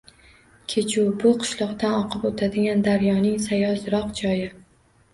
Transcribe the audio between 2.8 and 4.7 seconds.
daryoning sayozroq joyi